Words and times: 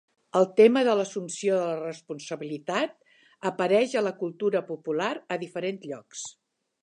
El 0.37 0.45
tema 0.59 0.81
de 0.85 0.93
l'assumpció 0.99 1.57
de 1.59 1.67
la 1.71 1.75
responsabilitat 1.89 2.97
apareix 3.51 3.95
a 4.01 4.05
la 4.07 4.15
cultura 4.25 4.65
popular, 4.73 5.11
a 5.37 5.41
diferents 5.45 5.89
llocs. 5.93 6.27